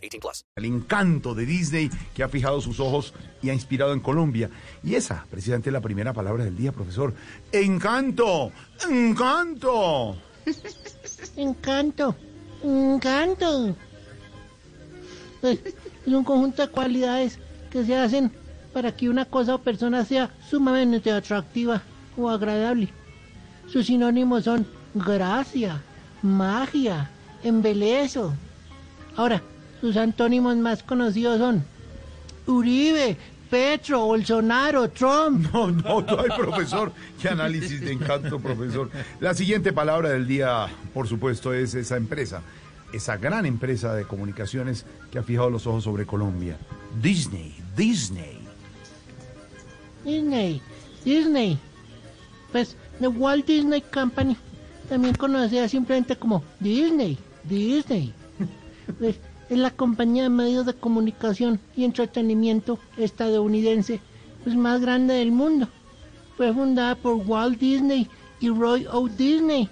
18 0.00 0.20
plus. 0.20 0.44
El 0.56 0.64
encanto 0.64 1.34
de 1.34 1.46
Disney 1.46 1.90
que 2.14 2.22
ha 2.22 2.28
fijado 2.28 2.60
sus 2.60 2.80
ojos 2.80 3.14
y 3.42 3.50
ha 3.50 3.54
inspirado 3.54 3.92
en 3.92 4.00
Colombia. 4.00 4.50
Y 4.82 4.94
esa, 4.94 5.26
precisamente, 5.30 5.70
es 5.70 5.72
la 5.72 5.80
primera 5.80 6.12
palabra 6.12 6.44
del 6.44 6.56
día, 6.56 6.72
profesor. 6.72 7.14
¡Encanto! 7.52 8.52
¡Encanto! 8.88 10.16
Encanto, 11.36 12.16
encanto. 12.62 13.76
Pues, 15.40 15.58
es 15.64 16.12
un 16.12 16.24
conjunto 16.24 16.66
de 16.66 16.68
cualidades 16.68 17.38
que 17.70 17.84
se 17.84 17.96
hacen 17.96 18.32
para 18.72 18.94
que 18.94 19.08
una 19.08 19.24
cosa 19.24 19.54
o 19.54 19.58
persona 19.62 20.04
sea 20.04 20.30
sumamente 20.48 21.10
atractiva 21.10 21.82
o 22.16 22.28
agradable. 22.28 22.88
Sus 23.68 23.86
sinónimos 23.86 24.44
son 24.44 24.66
gracia, 24.94 25.82
magia, 26.22 27.10
embelezo. 27.42 28.34
Ahora, 29.16 29.42
sus 29.80 29.96
antónimos 29.96 30.56
más 30.56 30.82
conocidos 30.82 31.38
son 31.38 31.64
Uribe, 32.46 33.16
Petro, 33.50 34.06
Bolsonaro, 34.06 34.88
Trump. 34.90 35.46
No, 35.52 35.70
no, 35.70 36.00
no 36.02 36.20
hay 36.20 36.28
profesor. 36.36 36.92
Qué 37.20 37.28
análisis 37.28 37.80
de 37.80 37.92
encanto, 37.92 38.38
profesor. 38.38 38.90
La 39.20 39.34
siguiente 39.34 39.72
palabra 39.72 40.10
del 40.10 40.26
día, 40.26 40.68
por 40.94 41.08
supuesto, 41.08 41.52
es 41.52 41.74
esa 41.74 41.96
empresa. 41.96 42.42
Esa 42.92 43.16
gran 43.16 43.46
empresa 43.46 43.94
de 43.94 44.04
comunicaciones 44.04 44.84
que 45.10 45.18
ha 45.18 45.22
fijado 45.22 45.50
los 45.50 45.66
ojos 45.66 45.84
sobre 45.84 46.06
Colombia. 46.06 46.56
Disney, 47.00 47.54
Disney. 47.76 48.38
Disney, 50.04 50.60
Disney. 51.04 51.58
Pues 52.52 52.76
The 52.98 53.08
Walt 53.08 53.46
Disney 53.46 53.80
Company, 53.80 54.36
también 54.88 55.14
conocida 55.14 55.68
simplemente 55.68 56.16
como 56.16 56.42
Disney, 56.58 57.16
Disney. 57.44 58.12
Pues, 58.98 59.16
es 59.50 59.58
la 59.58 59.70
compañía 59.70 60.22
de 60.22 60.28
medios 60.30 60.64
de 60.64 60.74
comunicación 60.74 61.60
y 61.76 61.84
entretenimiento 61.84 62.78
estadounidense 62.96 64.00
pues, 64.44 64.54
más 64.56 64.80
grande 64.80 65.14
del 65.14 65.32
mundo. 65.32 65.68
Fue 66.36 66.52
fundada 66.54 66.94
por 66.94 67.16
Walt 67.16 67.58
Disney 67.58 68.08
y 68.40 68.48
Roy 68.48 68.86
O. 68.90 69.08
Disney, 69.08 69.68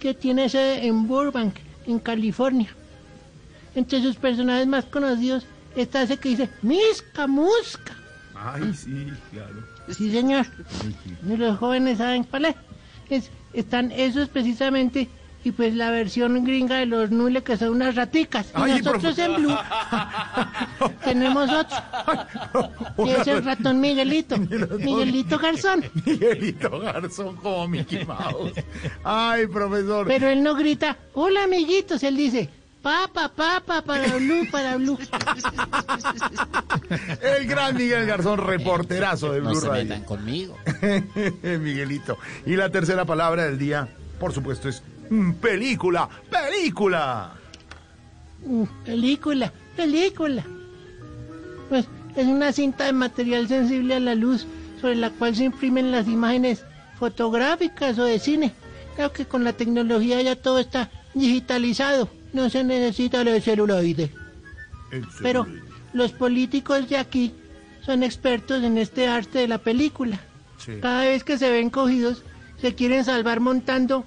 que 0.00 0.12
tiene 0.14 0.48
sede 0.48 0.86
en 0.86 1.06
Burbank, 1.06 1.54
en 1.86 1.98
California. 2.00 2.68
Entre 3.74 4.02
sus 4.02 4.16
personajes 4.16 4.66
más 4.66 4.84
conocidos 4.84 5.46
está 5.76 6.02
ese 6.02 6.16
que 6.18 6.30
dice 6.30 6.50
Misca 6.62 7.26
Musca. 7.26 7.94
Ay, 8.34 8.74
sí, 8.74 9.06
claro. 9.32 9.64
Sí, 9.90 10.10
señor. 10.10 10.46
Y 11.26 11.36
los 11.36 11.56
jóvenes 11.58 11.98
saben 11.98 12.24
cuál 12.24 12.46
es. 12.46 12.56
Es- 13.08 13.30
Están 13.52 13.92
esos 13.92 14.28
precisamente 14.28 15.08
y 15.44 15.52
pues 15.52 15.74
la 15.74 15.90
versión 15.90 16.42
gringa 16.44 16.76
de 16.78 16.86
los 16.86 17.10
nules 17.10 17.42
que 17.42 17.56
son 17.58 17.68
unas 17.70 17.94
raticas. 17.94 18.46
Y 18.46 18.50
Ay, 18.54 18.82
nosotros 18.82 19.16
profe- 19.16 19.24
en 19.24 19.34
Blue 19.42 19.56
tenemos 21.04 21.50
otro. 21.50 21.76
Y 23.06 23.10
es 23.10 23.26
el 23.26 23.44
ratón 23.44 23.80
Miguelito. 23.82 24.36
Miguelito 24.38 25.38
Garzón. 25.38 25.84
Miguelito 26.06 26.78
Garzón 26.80 27.36
como 27.36 27.68
Mickey 27.68 28.04
Mouse. 28.06 28.52
Ay, 29.04 29.46
profesor. 29.46 30.06
Pero 30.06 30.28
él 30.28 30.42
no 30.42 30.54
grita, 30.54 30.96
hola 31.12 31.44
amiguitos, 31.44 32.02
él 32.02 32.16
dice, 32.16 32.48
papa, 32.82 33.30
papa, 33.34 33.82
para 33.82 34.16
Blue, 34.16 34.46
para 34.50 34.76
Blue. 34.76 34.98
El 37.22 37.46
gran 37.46 37.76
Miguel 37.76 38.06
Garzón, 38.06 38.38
reporterazo 38.38 39.32
de 39.32 39.40
Blue 39.40 39.54
No 39.54 39.60
se 39.60 39.68
Radio. 39.68 39.84
metan 39.84 40.04
conmigo. 40.04 40.56
Miguelito. 41.42 42.18
Y 42.46 42.56
la 42.56 42.70
tercera 42.70 43.04
palabra 43.04 43.44
del 43.44 43.58
día, 43.58 43.88
por 44.18 44.32
supuesto, 44.32 44.68
es 44.68 44.82
película, 45.40 46.08
película. 46.30 47.32
Mm, 48.44 48.64
Película, 48.84 49.52
película. 49.76 50.44
Pues 51.68 51.86
es 52.16 52.26
una 52.26 52.52
cinta 52.52 52.84
de 52.84 52.92
material 52.92 53.48
sensible 53.48 53.94
a 53.94 54.00
la 54.00 54.14
luz 54.14 54.46
sobre 54.80 54.96
la 54.96 55.10
cual 55.10 55.34
se 55.34 55.44
imprimen 55.44 55.90
las 55.90 56.06
imágenes 56.06 56.64
fotográficas 56.98 57.98
o 57.98 58.04
de 58.04 58.18
cine. 58.18 58.52
Creo 58.96 59.12
que 59.12 59.24
con 59.26 59.44
la 59.44 59.52
tecnología 59.54 60.20
ya 60.22 60.36
todo 60.36 60.58
está 60.58 60.90
digitalizado. 61.14 62.08
No 62.32 62.50
se 62.50 62.64
necesita 62.64 63.22
el 63.22 63.42
celuloide. 63.42 64.10
Pero 65.22 65.46
los 65.92 66.12
políticos 66.12 66.88
de 66.88 66.98
aquí 66.98 67.32
son 67.84 68.02
expertos 68.02 68.62
en 68.62 68.78
este 68.78 69.08
arte 69.08 69.40
de 69.40 69.48
la 69.48 69.58
película. 69.58 70.20
Sí. 70.58 70.72
Cada 70.80 71.02
vez 71.02 71.24
que 71.24 71.38
se 71.38 71.50
ven 71.50 71.70
cogidos, 71.70 72.22
se 72.60 72.74
quieren 72.74 73.04
salvar 73.04 73.40
montando 73.40 74.06